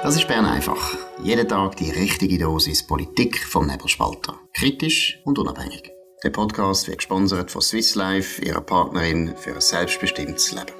[0.00, 0.96] Das ist Bern einfach.
[1.24, 4.38] Jeden Tag die richtige Dosis Politik vom Nebelspalter.
[4.54, 5.90] Kritisch und unabhängig.
[6.22, 10.72] Der Podcast wird gesponsert von Swiss Life, ihrer Partnerin für ein selbstbestimmtes Leben.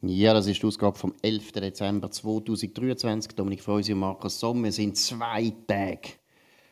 [0.00, 1.52] Ja, das ist die Ausgabe vom 11.
[1.52, 3.36] Dezember 2023.
[3.36, 6.14] Dominik Freusi und Markus Sommer sind zwei Tage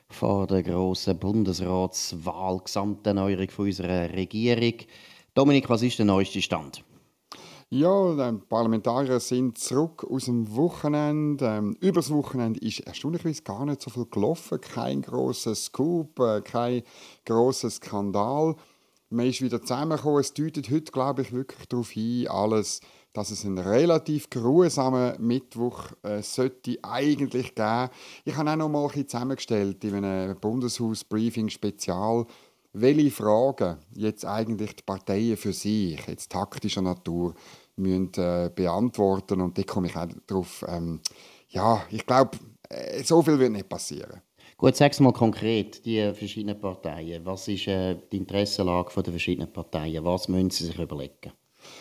[0.09, 4.75] vor der grossen Bundesratswahl, Gesamterneuerung von unserer Regierung.
[5.35, 6.83] Dominik, was ist der neueste Stand?
[7.73, 11.46] Ja, die Parlamentarier sind zurück aus dem Wochenende.
[11.46, 14.61] Ähm, über das Wochenende ist erstaunlicherweise gar nicht so viel gelaufen.
[14.61, 16.82] Kein großer Scoop, äh, kein
[17.26, 18.57] großer Skandal.
[19.09, 20.18] Man ist wieder zusammengekommen.
[20.18, 22.81] Es deutet heute, glaube ich, wirklich darauf hin, alles,
[23.12, 27.90] dass es einen relativ geruhsamen Mittwoch äh, sollte eigentlich geben.
[28.25, 32.27] Ich habe auch noch mal ein zusammengestellt in einem Bundeshaus-Briefing-Spezial,
[32.73, 37.34] welche Fragen jetzt eigentlich die Parteien für sich, jetzt taktischer Natur,
[37.77, 40.65] müssen, äh, beantworten und da komme ich auch darauf.
[40.69, 41.01] Ähm,
[41.49, 44.21] ja, ich glaube, äh, so viel wird nicht passieren.
[44.57, 47.25] Gut, sag mal konkret, die verschiedenen Parteien.
[47.25, 50.05] Was ist äh, die Interessenlage der verschiedenen Parteien?
[50.05, 51.33] Was müssen sie sich überlegen?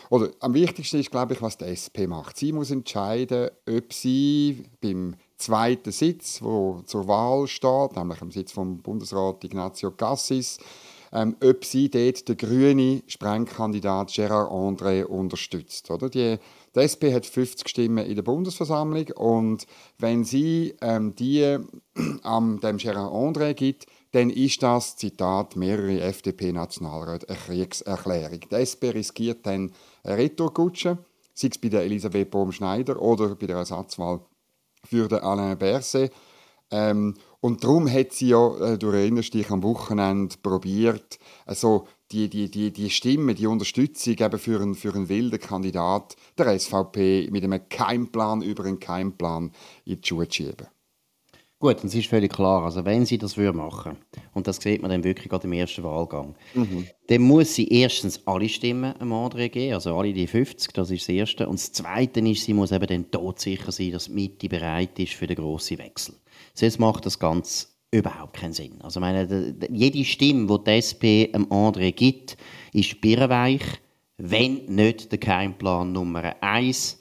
[0.09, 2.37] Oder am wichtigsten ist, glaube ich, was die SP macht.
[2.37, 8.51] Sie muss entscheiden, ob sie beim zweiten Sitz, wo zur Wahl steht, nämlich am Sitz
[8.51, 10.57] vom Bundesrat Ignazio Cassis,
[11.11, 15.89] ähm, ob sie dort den grünen Sprengkandidat Gerard André unterstützt.
[15.89, 16.09] Oder?
[16.09, 16.37] Die,
[16.75, 19.65] die SP hat 50 Stimmen in der Bundesversammlung und
[19.97, 21.57] wenn sie ähm, die
[22.23, 28.39] am dem Gerard André gibt, dann ist das, Zitat, mehrere FDP-Nationalräte eine Kriegserklärung.
[28.51, 29.71] Die SP riskiert dann
[30.03, 30.97] eine Retourkutsche,
[31.33, 34.21] sei es bei der Elisabeth Bohm-Schneider oder bei der Ersatzwahl
[34.83, 36.11] für den Alain Berset.
[36.71, 42.29] Ähm, und darum hat sie ja, äh, du erinnerst dich, am Wochenende probiert, also die,
[42.29, 47.29] die, die, die Stimme, die Unterstützung eben für einen, für einen wilden Kandidat der SVP
[47.31, 49.51] mit einem Keimplan über einen Keimplan
[49.85, 50.67] in die Schuhe zu schieben.
[51.61, 53.97] Gut, es ist völlig klar, also wenn sie das machen
[54.33, 56.87] und das sieht man dann wirklich gerade im ersten Wahlgang, mhm.
[57.07, 61.01] dann muss sie erstens alle Stimmen am André geben, also alle die 50, das ist
[61.01, 61.49] das Erste.
[61.49, 65.15] Und das Zweite ist, sie muss eben dann todsicher sein, dass die Mitte bereit ist
[65.15, 66.15] für den grossen Wechsel.
[66.59, 68.81] Sonst macht das Ganze überhaupt keinen Sinn.
[68.81, 71.03] Also meine, jede Stimme, die die SP
[71.33, 72.37] am André gibt,
[72.73, 73.61] ist birrenweich,
[74.17, 76.99] wenn nicht der Keimplan Nummer eins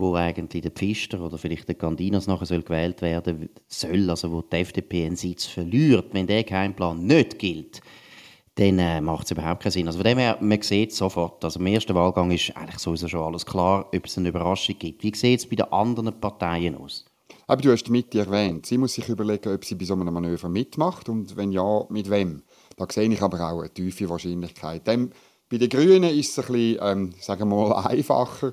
[0.00, 4.42] wo eigentlich der Pfister oder vielleicht der Candinas nachher soll gewählt werden soll, also wo
[4.42, 7.80] die FDP einen Sitz verliert, wenn der Keimplan nicht gilt,
[8.54, 9.86] dann äh, macht es überhaupt keinen Sinn.
[9.88, 13.24] Also von dem her, man sieht sofort, also im ersten Wahlgang ist eigentlich sowieso schon
[13.24, 15.02] alles klar, ob es eine Überraschung gibt.
[15.02, 17.04] Wie sieht es bei den anderen Parteien aus?
[17.48, 18.66] Aber du hast die Mitte erwähnt.
[18.66, 22.10] Sie muss sich überlegen, ob sie bei so einem Manöver mitmacht und wenn ja, mit
[22.10, 22.42] wem.
[22.76, 24.86] Da sehe ich aber auch eine tiefe Wahrscheinlichkeit.
[24.86, 25.10] Dem,
[25.48, 28.52] bei den Grünen ist es ein bisschen, ähm, sagen wir mal, einfacher.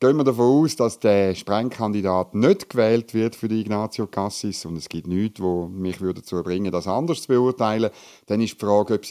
[0.00, 4.78] Gehen wir davon aus, dass der Sprengkandidat nicht gewählt wird für die Ignazio Cassis und
[4.78, 7.90] es gibt nichts, wo mich dazu bringen würde, das anders zu beurteilen,
[8.26, 9.02] dann ist die Frage, ob,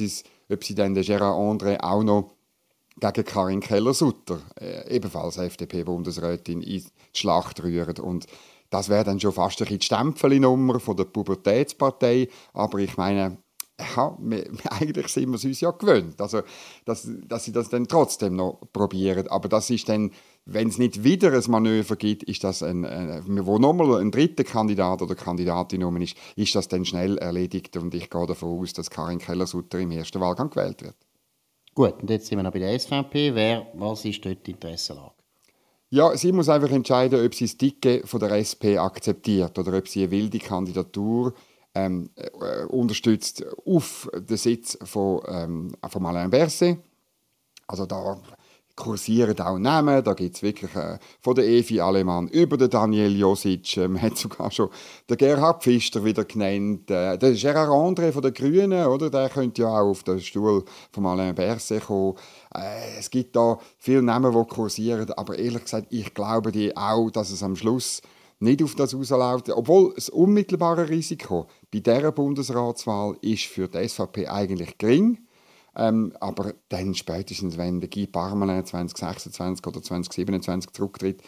[0.52, 2.34] ob sie dann den Gérard André auch noch
[3.00, 6.84] gegen Karin Keller-Sutter, äh, ebenfalls FDP-Bundesrätin, in die
[7.14, 7.98] Schlacht rühren.
[8.00, 8.26] Und
[8.72, 12.30] das wäre dann schon fast ein die Stempelnummer von der Pubertätspartei.
[12.54, 13.38] Aber ich meine,
[13.96, 14.18] ja,
[14.70, 16.42] eigentlich sind wir es uns ja gewöhnt, also,
[16.86, 19.28] dass, dass sie das dann trotzdem noch probieren.
[19.28, 20.12] Aber das ist dann,
[20.46, 24.46] wenn es nicht wieder ein Manöver gibt, ist das ein, ein wo nochmal ein dritter
[24.46, 28.74] Kandidat oder Kandidatin genommen ist, ist das dann schnell erledigt und ich gehe davon aus,
[28.74, 30.96] dass Karin Keller-Sutter im ersten Wahlgang gewählt wird.
[31.76, 33.36] Gut, und jetzt sind wir noch bei der SVP.
[33.36, 35.21] Wer, was ist dort die Interessenlage?
[35.94, 39.90] Ja, sie muss einfach entscheiden, ob sie das Dicke von der SP akzeptiert oder ob
[39.90, 41.34] sie eine wilde Kandidatur
[41.76, 46.78] ähm, äh, unterstützt auf den Sitz von, ähm, von Alain Berset.
[47.68, 48.18] Also da
[48.76, 50.04] kursieren auch Namen.
[50.04, 54.02] Da gibt es wirklich äh, von der Evi Alemann über den Daniel Josic, äh, man
[54.04, 54.70] hat sogar schon
[55.10, 59.10] den Gerhard Pfister wieder genannt, äh, der Gerard André von den Grünen, oder?
[59.10, 62.16] der könnte ja auch auf den Stuhl von Alain Berset kommen.
[62.56, 67.10] Äh, es gibt da viele Namen, die kursieren, aber ehrlich gesagt, ich glaube die auch,
[67.10, 68.02] dass es am Schluss
[68.42, 69.50] nicht auf das rausläuft.
[69.50, 75.20] Obwohl das unmittelbare Risiko bei dieser Bundesratswahl ist für die SVP eigentlich gering.
[75.76, 81.22] Ähm, aber dann spätestens, wenn der Guy Parmelin 2026 oder 2027 zurücktritt,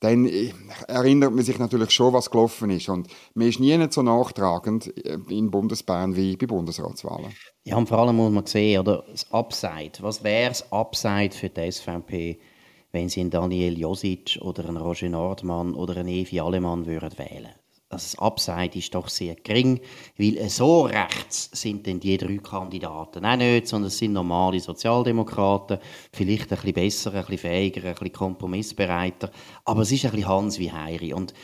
[0.00, 0.52] dann äh,
[0.88, 2.88] erinnert man sich natürlich schon, was gelaufen ist.
[2.88, 7.32] Und man ist nie so nachtragend äh, in Bundesbahn wie bei Bundesratswahlen.
[7.64, 9.92] Ja, und vor allem muss man sehen, oder, das Upside.
[10.00, 12.40] Was wäre das Upside für die SVP,
[12.92, 17.50] wenn sie einen Daniel Josic oder einen Roger Nordmann oder einen Evi Allemann würden wählen
[17.90, 19.80] das Upside ist doch sehr gering,
[20.16, 25.78] weil so rechts sind denn die drei Kandidaten auch nicht, sondern es sind normale Sozialdemokraten,
[26.12, 29.32] vielleicht ein bisschen besser, ein bisschen fähiger, ein bisschen kompromissbereiter,
[29.64, 31.34] aber es ist ein bisschen Hans wie Heiri und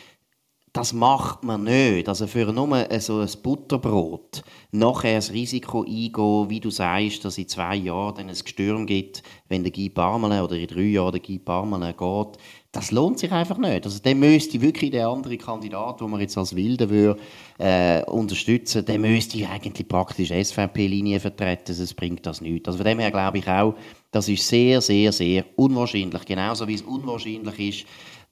[0.72, 2.06] das macht man nicht.
[2.06, 7.48] Also für nur so ein Butterbrot nachher das Risiko eingehen, wie du sagst, dass in
[7.48, 11.22] zwei Jahren dann ein Gestürm gibt, wenn der Guy Parmelin oder in drei Jahren der
[11.22, 12.38] Guy Parmelin geht,
[12.76, 13.86] das lohnt sich einfach nicht.
[13.86, 17.16] Also der müsste wirklich der andere Kandidat, den man jetzt als Wilde
[17.58, 22.68] äh, unterstützen, der müsste eigentlich praktisch SVP-Linie vertreten, sonst bringt das nichts.
[22.68, 23.74] Also von dem her glaube ich auch,
[24.10, 26.26] das ist sehr, sehr, sehr unwahrscheinlich.
[26.26, 27.86] Genauso wie es unwahrscheinlich ist,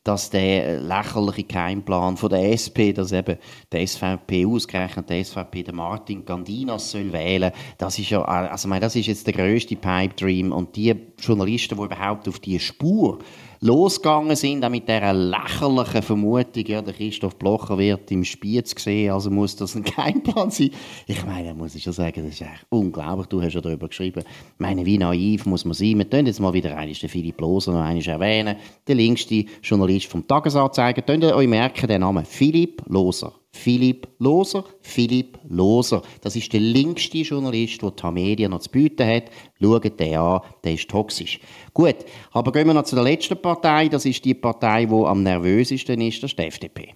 [0.04, 3.38] dass der lächerliche Keimplan von der SP, dass eben
[3.72, 8.82] der SVP ausgerechnet der SVP den Martin Gandinas soll wählen, das ist ja, also meine,
[8.82, 13.20] das ist jetzt der größte Pipe Dream und die Journalisten, die überhaupt auf die Spur
[13.64, 19.10] losgegangen sind, auch mit dieser lächerlichen Vermutung, ja, der Christoph Blocher wird im Spiez gesehen,
[19.10, 20.68] also muss das ein Keimplan sein.
[21.06, 23.26] Ich meine, muss ich schon sagen, das ist echt unglaublich.
[23.28, 24.20] Du hast ja darüber geschrieben.
[24.20, 25.96] Ich meine, wie naiv muss man sein?
[25.96, 28.56] Wir können jetzt mal wieder einmal den Philipp Loser noch einmal erwähnen.
[28.86, 31.00] Der längste Journalist vom Tagesanzeiger.
[31.00, 33.32] Könnt euch merken, den Namen Philipp Loser.
[33.54, 34.64] Philipp Loser.
[34.80, 36.02] Philipp Loser.
[36.20, 39.30] Das ist der linkste Journalist, der die Medien noch zu bieten hat.
[39.60, 41.38] Schaut den an, der ist toxisch.
[41.72, 41.96] Gut,
[42.32, 43.88] aber gehen wir noch zu der letzten Partei.
[43.88, 46.94] Das ist die Partei, die am nervösesten ist, das ist die FDP.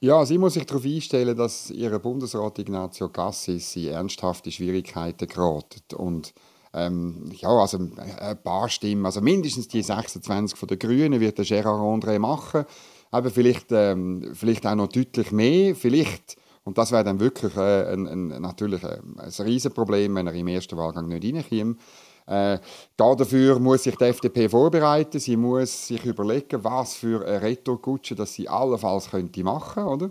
[0.00, 5.94] Ja, sie muss sich darauf einstellen, dass ihre Bundesrat Ignazio Cassis in ernsthafte Schwierigkeiten gerät.
[5.94, 6.34] Und
[6.74, 11.44] ähm, ja, also ein paar Stimmen, also mindestens die 26 von den Grünen wird der
[11.44, 12.64] Gérard André machen
[13.12, 17.92] aber vielleicht, ähm, vielleicht auch noch deutlich mehr, vielleicht, und das wäre dann wirklich äh,
[17.92, 21.78] ein, ein, natürlich ein, ein Riesenproblem, wenn er im ersten Wahlgang nicht reinkommt.
[22.26, 22.58] Äh,
[22.96, 25.18] dafür muss sich die FDP vorbereiten.
[25.18, 30.10] Sie muss sich überlegen, was für eine Retourkutsche das sie allenfalls könnte machen oder?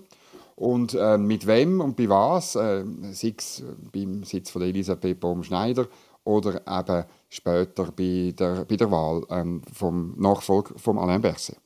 [0.58, 2.84] Und äh, mit wem und bei was, äh,
[3.14, 5.88] sei es beim Sitz von Elisabeth Baum-Schneider
[6.24, 11.58] oder eben später bei der, bei der Wahl ähm, vom Nachfolger von Alain Berset.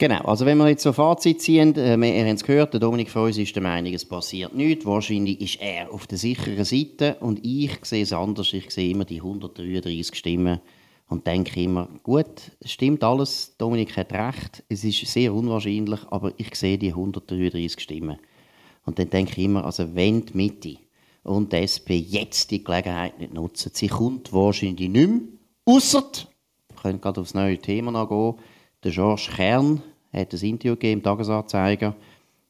[0.00, 3.10] Genau, also wenn wir jetzt so Fazit ziehen, äh, wir haben es gehört, der Dominik
[3.10, 4.86] von uns ist der Meinung, es passiert nichts.
[4.86, 8.52] Wahrscheinlich ist er auf der sicheren Seite und ich sehe es anders.
[8.52, 10.60] Ich sehe immer die 133 Stimmen
[11.08, 16.54] und denke immer, gut, stimmt alles, Dominik hat recht, es ist sehr unwahrscheinlich, aber ich
[16.54, 18.18] sehe die 133 Stimmen.
[18.84, 20.76] Und dann denke ich immer, also wenn die Mitte
[21.24, 25.20] und die SP jetzt die Gelegenheit nicht nutzen, sie kommt wahrscheinlich nicht mehr,
[25.64, 26.04] ausser,
[26.68, 28.36] wir können gerade aufs neue Thema nachgehen,
[28.84, 29.82] der Georges Kern
[30.12, 31.94] hat ein Interview gegeben im Tagesanzeiger,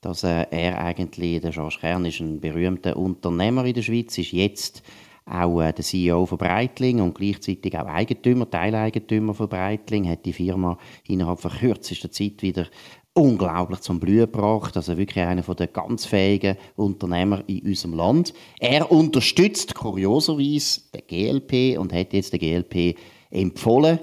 [0.01, 4.33] dass äh, er eigentlich, der Georges Kern ist ein berühmter Unternehmer in der Schweiz, ist
[4.33, 4.83] jetzt
[5.27, 10.33] auch äh, der CEO von Breitling und gleichzeitig auch Eigentümer, Teileigentümer von Breitling, hat die
[10.33, 12.67] Firma innerhalb von kürzester Zeit wieder
[13.15, 14.77] unglaublich zum Blühen gebracht.
[14.77, 18.33] Also wirklich einer der ganz fähigen Unternehmer in unserem Land.
[18.61, 22.97] Er unterstützt kurioserweise den GLP und hat jetzt der GLP
[23.31, 23.99] empfohlen,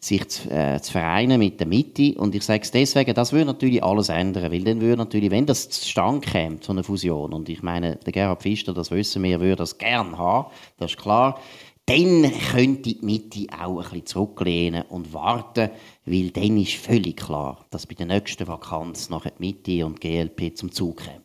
[0.00, 2.14] sich zu, äh, zu vereinen mit der Mitte.
[2.18, 5.46] Und ich sage es deswegen, das würde natürlich alles ändern, weil dann würde natürlich, wenn
[5.46, 9.40] das zustande käme, so eine Fusion, und ich meine, der Gerhard Pfister, das wissen wir,
[9.40, 11.38] würde das gern haben, das ist klar,
[11.84, 15.70] dann könnte die Mitte auch ein bisschen zurücklehnen und warten,
[16.06, 20.08] weil dann ist völlig klar, dass bei der nächsten Vakanz nachher die Mitte und die
[20.08, 21.19] GLP zum Zug kommen.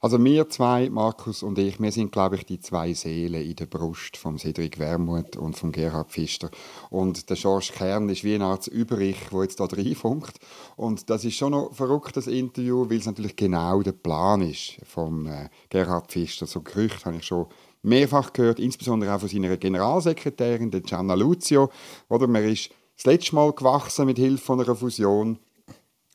[0.00, 3.66] Also wir zwei, Markus und ich, wir sind, glaube ich, die zwei Seelen in der
[3.66, 6.50] Brust von Cedric Wermuth und von Gerhard Pfister.
[6.90, 10.38] Und der George Kern ist wie eine Art Überich, der jetzt da reinfunkt.
[10.76, 14.76] Und das ist schon noch verrückt, das Interview, weil es natürlich genau der Plan ist
[14.84, 16.46] von äh, Gerhard Pfister.
[16.46, 17.46] So Gerüchte habe ich schon
[17.82, 21.70] mehrfach gehört, insbesondere auch von seiner Generalsekretärin, der Gianna Luzio.
[22.08, 25.38] Oder man ist das letzte Mal gewachsen mit Hilfe einer Fusion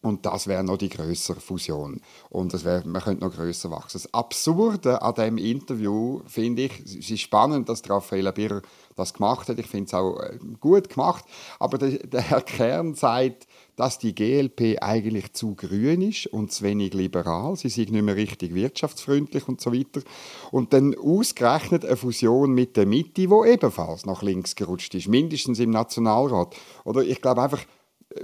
[0.02, 2.02] und das wäre noch die größere Fusion.
[2.30, 4.00] Und das wär, man könnte noch größer wachsen.
[4.02, 8.64] Das Absurde an diesem Interview finde ich, es ist spannend, dass Raffaella Birrer
[8.96, 9.60] das gemacht hat.
[9.60, 11.24] Ich finde es auch äh, gut gemacht.
[11.60, 16.64] Aber der, der Herr Kern sagt, dass die GLP eigentlich zu grün ist und zu
[16.64, 17.56] wenig liberal.
[17.56, 20.02] Sie sind nicht mehr richtig wirtschaftsfreundlich und so weiter.
[20.52, 25.60] Und dann ausgerechnet eine Fusion mit der Mitte, die ebenfalls nach links gerutscht ist, mindestens
[25.60, 26.56] im Nationalrat.
[26.86, 27.62] Oder ich glaube einfach,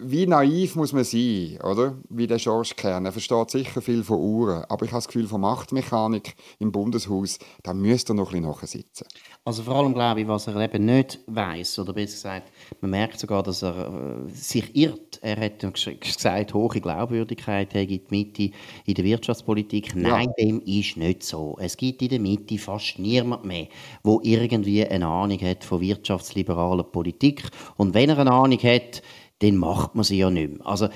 [0.01, 1.95] wie naiv muss man sein, oder?
[2.09, 3.05] Wie der George Kern.
[3.05, 7.39] Er versteht sicher viel von Uhren, aber ich habe das Gefühl, von Machtmechanik im Bundeshaus,
[7.63, 9.07] da müsste er noch ein bisschen nachsitzen.
[9.45, 12.51] Also vor allem glaube ich, was er eben nicht weiß oder besser gesagt,
[12.81, 15.19] man merkt sogar, dass er äh, sich irrt.
[15.21, 18.51] Er hat gesagt, hohe Glaubwürdigkeit hat die Mitte
[18.85, 19.95] in der Wirtschaftspolitik.
[19.95, 20.45] Nein, ja.
[20.45, 21.55] dem ist nicht so.
[21.59, 23.67] Es gibt in der Mitte fast niemand mehr,
[24.03, 27.43] wo irgendwie eine Ahnung hat von wirtschaftsliberaler Politik.
[27.77, 29.01] Und wenn er eine Ahnung hat,
[29.39, 30.65] dann macht man sie ja nicht mehr.
[30.65, 30.87] Also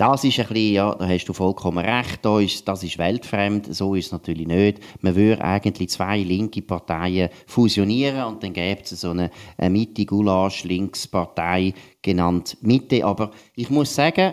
[0.00, 3.74] Das ist ein bisschen, ja, da hast du vollkommen recht, da ist, das ist weltfremd,
[3.74, 4.80] so ist es natürlich nicht.
[5.02, 11.74] Man würde eigentlich zwei linke Parteien fusionieren und dann gäbe es so eine, eine Mitte-Gulasch-Linkspartei
[12.00, 13.04] genannt Mitte.
[13.04, 14.32] Aber ich muss sagen,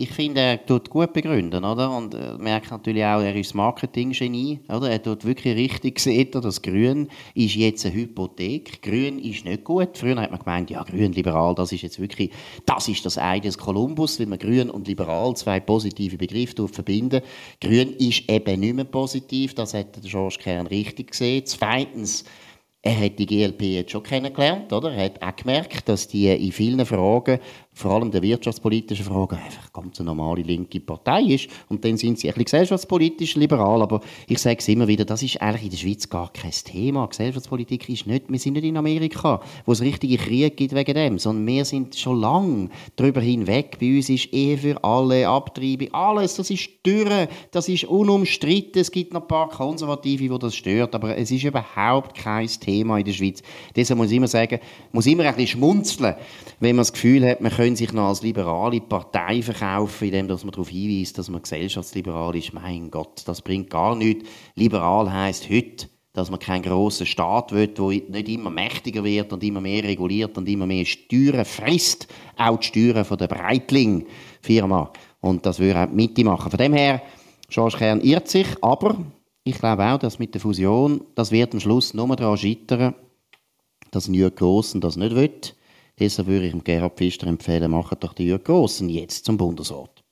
[0.00, 1.90] ich finde, er tut gut begründen, oder?
[1.90, 4.90] Und äh, merkt natürlich auch, er ist Marketing-Genie, oder?
[4.90, 8.80] Er tut wirklich richtig gesehen, das Grün ist jetzt eine Hypothek.
[8.80, 9.98] Grün ist nicht gut.
[9.98, 12.30] Früher hat man gemeint, ja, Grün, Liberal, das ist jetzt wirklich,
[12.64, 17.20] das ist das Ei des Kolumbus, wenn man Grün und Liberal, zwei positive Begriffe verbinden.
[17.60, 21.42] Grün ist eben nicht mehr positiv, das hat der George Kern richtig gesehen.
[21.44, 22.24] Zweitens,
[22.82, 24.92] er hat die GLP jetzt schon kennengelernt, oder?
[24.92, 27.40] Er hat auch gemerkt, dass die in vielen Fragen
[27.78, 31.48] vor allem der wirtschaftspolitischen Fragen einfach ganz eine normale linke Partei ist.
[31.68, 33.82] Und dann sind sie ein bisschen gesellschaftspolitisch liberal.
[33.82, 37.06] Aber ich sage es immer wieder, das ist eigentlich in der Schweiz gar kein Thema.
[37.06, 41.18] Gesellschaftspolitik ist nicht, wir sind nicht in Amerika, wo es richtige Kriege gibt wegen dem,
[41.20, 43.78] sondern wir sind schon lange darüber hinweg.
[43.78, 48.80] Bei uns ist Ehe für alle, Abtreibung, alles, das ist dürre, das ist unumstritten.
[48.80, 52.98] Es gibt noch ein paar Konservative, die das stört, aber es ist überhaupt kein Thema
[52.98, 53.40] in der Schweiz.
[53.76, 54.58] Deshalb muss ich immer sagen,
[54.90, 56.16] muss immer ein bisschen schmunzeln,
[56.58, 60.26] wenn man das Gefühl hat, man könnte können sich noch als liberale Partei verkaufen, indem
[60.28, 62.54] man darauf hinweist, dass man gesellschaftsliberal ist.
[62.54, 64.26] Mein Gott, das bringt gar nichts.
[64.54, 69.44] Liberal heißt heute, dass man keinen grossen Staat will, der nicht immer mächtiger wird und
[69.44, 72.08] immer mehr reguliert und immer mehr Steuern frisst.
[72.38, 74.90] Auch die Steuern von der Breitling-Firma.
[75.20, 76.50] Und das würde auch Mitte machen.
[76.50, 77.02] Von dem her,
[77.50, 78.96] George Kern irrt sich, aber
[79.44, 82.94] ich glaube auch, dass mit der Fusion, das wird am Schluss nur daran scheitern,
[83.90, 85.38] dass New Grossen das nicht will.
[85.98, 90.04] Deshalb würde ich dem Gerhard Pfister empfehlen, macht doch die Jürgen Grossen jetzt zum Bundesrat.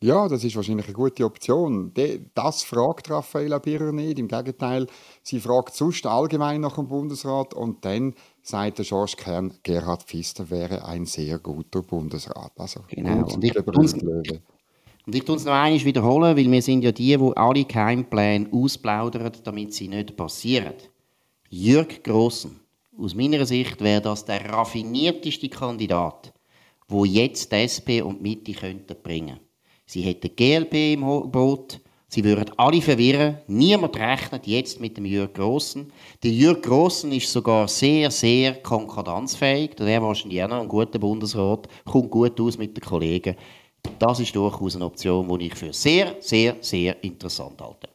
[0.00, 1.92] Ja, das ist wahrscheinlich eine gute Option.
[2.34, 4.20] Das fragt Raffaella Birrer nicht.
[4.20, 4.86] Im Gegenteil,
[5.24, 10.50] sie fragt sonst allgemein nach dem Bundesrat und dann sagt der George Kern, Gerhard Pfister
[10.50, 12.52] wäre ein sehr guter Bundesrat.
[12.56, 13.24] Also, genau.
[13.24, 17.36] Und ich, und ich tue es noch einmal wiederholen, weil wir sind ja die, die
[17.36, 20.74] alle Keimpläne ausplaudern, damit sie nicht passieren.
[21.50, 22.60] Jürg Grossen
[22.98, 26.32] aus meiner Sicht wäre das der raffinierteste Kandidat,
[26.88, 29.38] wo jetzt die SP und die Mitte könnten bringen.
[29.86, 33.38] Sie hätten GLP im Boot, sie würden alle verwirren.
[33.46, 35.92] Niemand rechnet jetzt mit dem Jürg Grossen.
[36.22, 39.76] Der Jürg Grossen ist sogar sehr, sehr konkordanzfähig.
[39.76, 43.36] Der wäre wahrscheinlich auch noch ein guter Bundesrat, kommt gut aus mit den Kollegen.
[43.98, 47.88] Das ist durchaus eine Option, die ich für sehr, sehr, sehr interessant halte.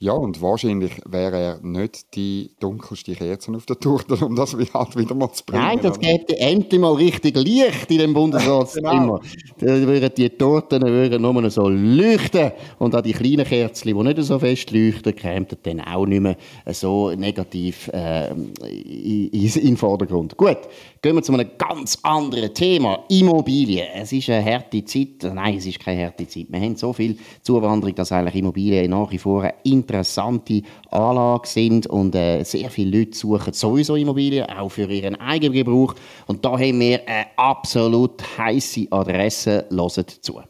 [0.00, 4.96] Ja, und wahrscheinlich wäre er nicht die dunkelste Kerze auf der Torte, um das halt
[4.96, 5.60] wieder mal zu bringen.
[5.60, 8.92] Nein, das gäbe endlich mal richtig Licht in dem Bundesratszimmer.
[9.58, 9.86] genau.
[9.86, 14.38] Würden die Torten würden nur so leuchten und auch die kleinen Kerzen, die nicht so
[14.38, 16.36] fest leuchten, kämen dann auch nicht mehr
[16.66, 20.36] so negativ äh, in, in den Vordergrund.
[20.36, 20.58] Gut,
[21.00, 23.04] Gehen wir zu einem ganz anderen Thema.
[23.08, 23.86] Immobilien.
[23.94, 25.22] Es ist eine harte Zeit.
[25.32, 26.46] Nein, es ist keine harte Zeit.
[26.48, 31.86] Wir haben so viel Zuwanderung, dass eigentlich Immobilien nach wie vor eine interessante Anlage sind
[31.86, 35.94] und äh, sehr viele Leute suchen sowieso Immobilien, auch für ihren eigenen Gebrauch.
[36.26, 39.66] Und da haben wir eine absolut heiße Adresse.
[39.70, 40.40] Hört zu.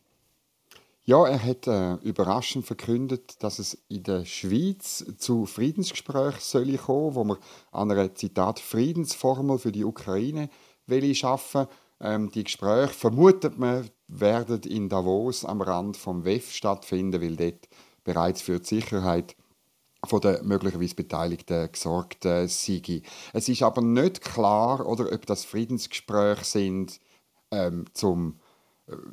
[1.08, 7.14] Ja, er hat äh, überraschend verkündet, dass es in der Schweiz zu Friedensgesprächen soll kommen,
[7.14, 7.38] wo man
[7.72, 10.50] an einer Zitat Friedensformel für die Ukraine
[10.88, 11.68] will schaffen.
[12.02, 17.70] Ähm, die Gespräche vermutet man werden in Davos am Rand vom WEF stattfinden, weil dort
[18.04, 19.36] bereits für die Sicherheit
[20.04, 23.04] von den möglicherweise Beteiligten gesorgt äh, sei.
[23.32, 27.00] Es ist aber nicht klar, oder ob das Friedensgespräche sind
[27.52, 28.40] ähm, zum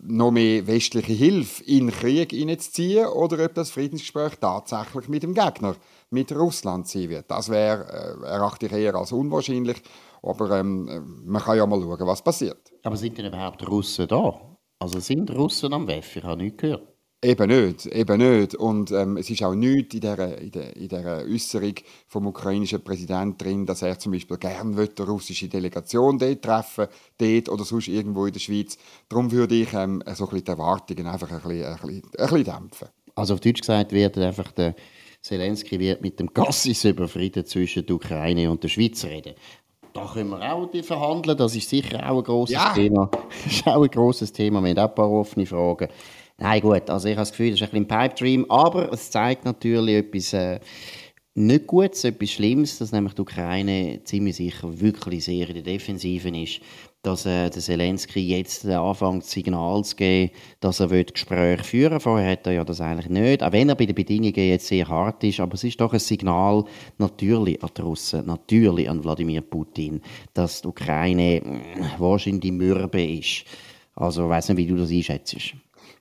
[0.02, 5.35] noch mehr westliche Hilfe in den Krieg hineinzuziehen oder ob das Friedensgespräch tatsächlich mit dem
[5.35, 5.76] Gegner,
[6.11, 7.31] mit Russland sein wird.
[7.31, 9.81] Das wäre, äh, erachte ich eher als unwahrscheinlich,
[10.23, 12.73] aber ähm, man kann ja mal schauen, was passiert.
[12.83, 14.41] Aber sind denn überhaupt Russen da?
[14.79, 16.17] Also sind Russen am WEF?
[16.17, 16.91] Ich habe nichts gehört.
[17.25, 18.57] Eben nicht, eben nicht.
[18.57, 21.75] Und ähm, es ist auch nichts in dieser, in der, in dieser Äußerung
[22.09, 26.88] vom ukrainischen Präsidenten drin, dass er zum Beispiel gerne eine russische Delegation dort treffen
[27.19, 28.76] dort oder sonst irgendwo in der Schweiz.
[29.09, 32.29] Darum würde ich ähm, so ein bisschen die Erwartungen einfach ein bisschen, ein bisschen, ein
[32.29, 32.88] bisschen dämpfen.
[33.14, 34.75] Also auf Deutsch gesagt wird einfach der
[35.21, 39.35] Zelensky wird mit dem Gassis über Frieden zwischen der Ukraine und der Schweiz reden.
[39.93, 41.38] da können wir auch verhandeln.
[41.38, 42.73] Das ist sicher auch ein grosses ja.
[42.73, 43.09] Thema.
[43.45, 44.61] Das ist auch ein grosses Thema.
[44.61, 45.88] Wir haben auch ein paar offene Fragen.
[46.42, 48.92] Nein, gut, also ich habe das Gefühl, das ist ein bisschen ein Pipe Dream, aber
[48.92, 50.58] es zeigt natürlich etwas äh,
[51.34, 56.28] nicht Gutes, etwas Schlimmes, dass nämlich die Ukraine ziemlich sicher wirklich sehr in der Defensive
[56.30, 56.61] ist
[57.02, 60.30] dass äh, der Zelensky jetzt anfängt, Signal zu geben,
[60.61, 62.00] dass er Gespräche führen will.
[62.00, 64.87] Vorher hat er ja das eigentlich nicht, auch wenn er bei den Bedingungen jetzt sehr
[64.87, 65.40] hart ist.
[65.40, 66.64] Aber es ist doch ein Signal
[66.99, 70.00] natürlich an die Russen, natürlich an Wladimir Putin,
[70.32, 71.61] dass die Ukraine äh,
[71.99, 73.44] wahrscheinlich Mürbe ist.
[73.96, 75.54] Also ich weiß nicht, wie du das einschätzt.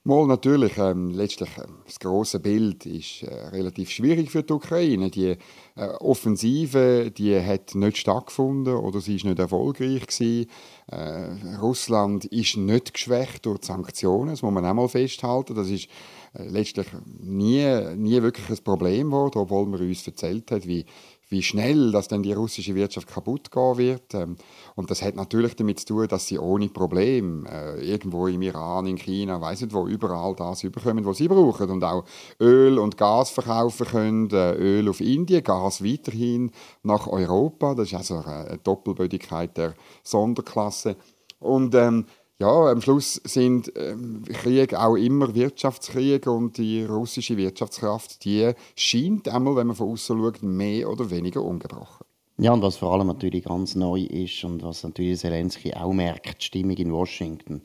[0.03, 5.11] Mal natürlich, ähm, letztlich äh, das große Bild ist äh, relativ schwierig für die Ukraine.
[5.11, 5.37] Die
[5.75, 10.49] äh, Offensive, die hat nicht stattgefunden oder sie ist nicht erfolgreich gewesen.
[10.87, 15.53] Äh, Russland ist nicht geschwächt durch die Sanktionen, das muss man auch mal festhalten.
[15.53, 15.87] Das ist
[16.33, 16.87] äh, letztlich
[17.19, 20.83] nie, nie wirklich ein Problem geworden, obwohl man uns erzählt hat, wie
[21.31, 24.13] wie schnell dass dann die russische Wirtschaft kaputt gehen wird.
[24.13, 24.35] Ähm,
[24.75, 28.85] und das hat natürlich damit zu tun, dass sie ohne Problem äh, irgendwo im Iran,
[28.85, 31.69] in China, weiß nicht wo, überall das überkommen, was sie brauchen.
[31.69, 32.03] Und auch
[32.39, 36.51] Öl und Gas verkaufen können, äh, Öl auf Indien, Gas weiterhin
[36.83, 37.75] nach Europa.
[37.75, 39.73] Das ist also eine Doppelbödigkeit der
[40.03, 40.97] Sonderklasse.
[41.39, 42.05] Und ähm,
[42.41, 49.29] ja, am Schluss sind ähm, Kriege auch immer Wirtschaftskriege und die russische Wirtschaftskraft, die scheint
[49.29, 52.03] einmal, wenn man von außen schaut, mehr oder weniger ungebrochen.
[52.39, 56.41] Ja, und was vor allem natürlich ganz neu ist und was natürlich Zelensky auch merkt,
[56.41, 57.61] die Stimmung in Washington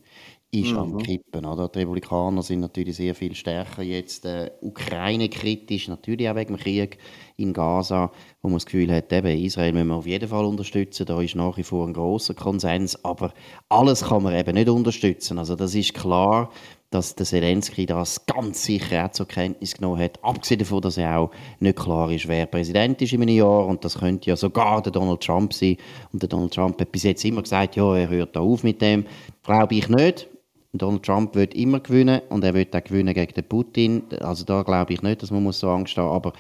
[0.51, 0.79] ist mhm.
[0.79, 1.45] am Kippen.
[1.45, 1.69] Oder?
[1.69, 6.99] Die Republikaner sind natürlich sehr viel stärker jetzt äh, Ukraine-kritisch, natürlich auch wegen dem Krieg
[7.37, 8.11] in Gaza,
[8.43, 11.35] wo man das Gefühl hat, eben, Israel müssen wir auf jeden Fall unterstützen, da ist
[11.35, 13.33] nach wie vor ein großer Konsens, aber
[13.69, 15.39] alles kann man eben nicht unterstützen.
[15.39, 16.51] Also das ist klar,
[16.91, 21.19] dass der Zelensky das ganz sicher auch zur Kenntnis genommen hat, abgesehen davon, dass er
[21.19, 24.81] auch nicht klar ist, wer Präsident ist in einem Jahr und das könnte ja sogar
[24.83, 25.77] der Donald Trump sein
[26.13, 28.81] und der Donald Trump hat bis jetzt immer gesagt, ja, er hört da auf mit
[28.81, 29.05] dem,
[29.43, 30.29] glaube ich nicht.
[30.79, 34.03] Donald Trump wird immer gewinnen und er wird auch gewinnen gegen den Putin.
[34.21, 36.33] Also da glaube ich nicht, dass man so Angst haben, aber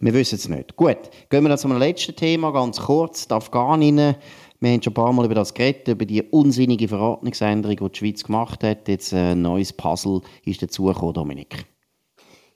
[0.00, 0.76] wir wissen es nicht.
[0.76, 0.98] Gut,
[1.30, 4.16] gehen wir zu einem letzten Thema, ganz kurz, die Afghaninnen.
[4.60, 7.98] Wir haben schon ein paar Mal über das geredet, über die unsinnige Verordnungsänderung, die die
[7.98, 8.88] Schweiz gemacht hat.
[8.88, 11.66] Jetzt ein neues Puzzle ist dazugekommen, Dominik.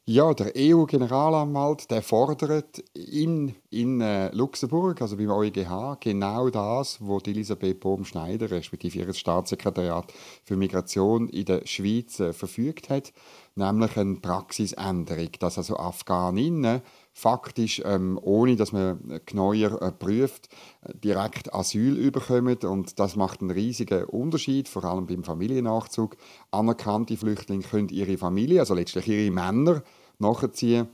[0.09, 7.25] Ja, der EU-Generalanwalt, der fordert in, in äh, Luxemburg, also beim EuGH, genau das, was
[7.25, 10.12] Elisabeth Bohm-Schneider, respektive ihr Staatssekretariat
[10.45, 13.12] für Migration in der Schweiz äh, verfügt hat,
[13.57, 16.83] nämlich eine Praxisänderung, dass also Afghaninnen
[17.18, 20.50] faktisch, ähm, ohne dass man genauer äh, prüft,
[21.02, 26.18] direkt Asyl überkommen und das macht einen riesigen Unterschied, vor allem beim Familiennachzug.
[26.50, 29.83] Anerkannte Flüchtlinge können ihre Familie, also letztlich ihre Männer,
[30.18, 30.88] nachziehen,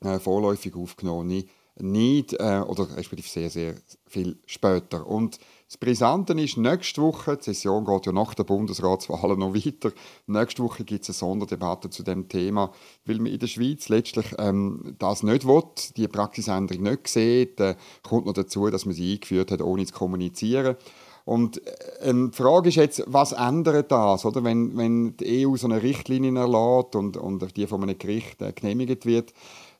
[0.00, 1.44] äh, vorläufig aufgenommene
[1.80, 3.74] nicht äh, oder respektive sehr, sehr
[4.06, 5.06] viel später.
[5.06, 9.90] Und das Brisante ist, nächste Woche, die Session geht ja nach der Bundesratswahl noch weiter,
[10.26, 12.72] nächste Woche gibt es eine Sonderdebatte zu dem Thema,
[13.06, 15.62] weil man in der Schweiz letztlich ähm, das nicht will,
[15.96, 19.94] die Praxisänderung nicht sieht, äh, kommt noch dazu, dass man sie eingeführt hat, ohne zu
[19.94, 20.76] kommunizieren.
[21.24, 24.44] Und äh, die Frage ist jetzt, was ändert das, oder?
[24.44, 28.52] Wenn, wenn die EU so eine Richtlinie erlässt und, und die von einem Gericht äh,
[28.52, 29.32] genehmigt wird,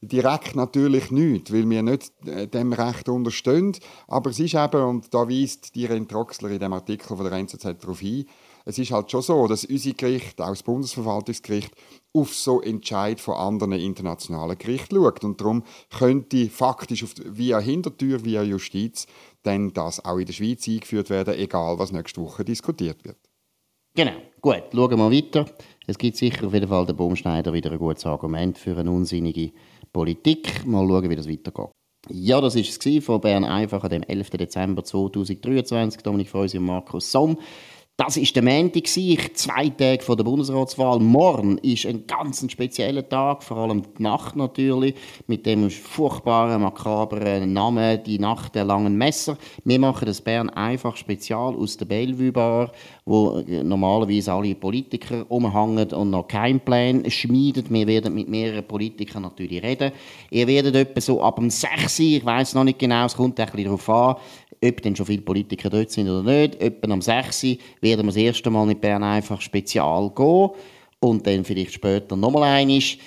[0.02, 3.76] direkt natürlich nicht, weil wir nicht äh, dem Recht unterstehen.
[4.08, 7.80] Aber es ist eben, und da weist die Troxler in dem Artikel von der NZZ
[7.80, 8.26] darauf hin,
[8.64, 11.72] es ist halt schon so, dass unser Gericht, auch das Bundesverwaltungsgericht,
[12.12, 15.24] auf so Entscheid von anderen internationalen Gerichten schaut.
[15.24, 19.06] Und darum könnte faktisch auf, via Hintertür, via Justiz,
[19.42, 23.18] dann das auch in der Schweiz eingeführt werden, egal was nächste Woche diskutiert wird.
[23.94, 25.44] Genau, gut, schauen wir weiter.
[25.86, 29.52] Es gibt sicher auf jeden Fall der Baumschneider wieder ein gutes Argument für eine unsinnige
[29.92, 30.66] Politik.
[30.66, 31.70] Mal schauen, wie das weitergeht.
[32.09, 34.31] Ja, das war es von Bern einfach am 11.
[34.31, 36.02] Dezember 2023.
[36.02, 37.38] Dominik Freusi und Markus Somm.
[37.98, 40.98] Das war der Montag, zwei Tage vor der Bundesratswahl.
[40.98, 44.94] Morgen ist ein ganz spezieller Tag, vor allem die Nacht natürlich,
[45.26, 49.37] mit dem furchtbaren, makabren Namen «Die Nacht der langen Messer».
[49.64, 52.72] Wir machen das Bern einfach spezial aus der Bellevue Bar,
[53.05, 57.66] wo normalerweise alle Politiker umhängen und noch keinen Plan schmieden.
[57.68, 59.92] Wir werden mit mehreren Politikern natürlich reden.
[60.31, 63.46] Ihr werdet etwa so ab dem 6 ich weiß noch nicht genau, es kommt ein
[63.46, 64.16] bisschen darauf an,
[64.64, 66.61] ob denn schon viele Politiker dort sind oder nicht.
[66.61, 67.42] Etwa am 6
[67.81, 70.51] werden wir das erste Mal mit Bern einfach spezial gehen
[71.01, 72.98] und dann vielleicht später nochmal einig.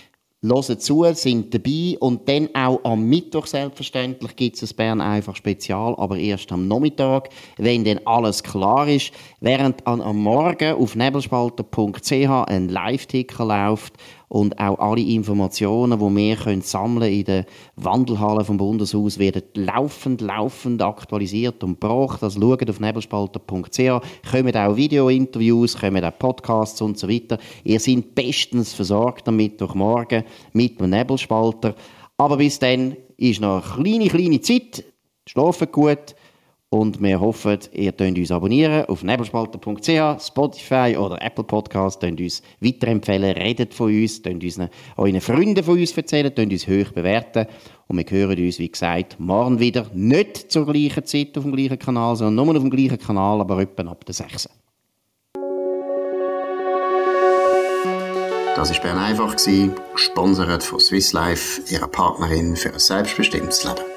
[0.44, 5.36] Hören zu, sind dabei und dann auch am Mittwoch selbstverständlich gibt es ein Bern einfach
[5.36, 9.12] Spezial, aber erst am Nachmittag, wenn dann alles klar ist.
[9.40, 13.94] Während am Morgen auf nebelspalter.ch ein Live-Ticker läuft
[14.28, 20.22] und auch alle Informationen, die wir können sammeln in den Wandelhallen vom Bundeshaus, werden laufend,
[20.22, 22.24] laufend aktualisiert und gebracht.
[22.24, 27.38] Also schaut auf nebelspalter.ch, kommen auch Videointerviews, kommen auch Podcasts und so weiter.
[27.64, 31.76] Ihr seid bestens versorgt damit durch morgen mit dem Nebelspalter.
[32.18, 34.84] Aber bis dann ist noch eine kleine, kleine Zeit.
[35.28, 36.16] Schlafen gut.
[36.70, 42.42] Und wir hoffen, ihr könnt uns abonnieren auf nebelspalter.ch, Spotify oder Apple Podcast, könnt uns
[42.60, 44.60] weiterempfehlen, redet von uns, könnt uns
[44.98, 47.46] euren Freunden von uns erzählen, könnt uns hoch bewerten.
[47.88, 51.80] Und wir hören uns, wie gesagt, morgen wieder, nicht zur gleichen Zeit auf dem gleichen
[51.80, 54.50] Kanal, sondern nur auf dem gleichen Kanal, aber etwa ab der 6.
[58.56, 63.95] Das war Bern einfach, gesponsert von Swiss Life, ihrer Partnerin für ein selbstbestimmtes Leben.